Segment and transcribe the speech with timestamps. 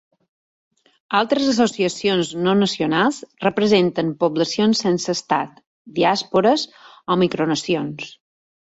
[1.19, 5.63] Altres associacions no nacionals representen poblacions sense estat,
[6.03, 6.69] diàspores
[7.17, 8.15] o micronacions.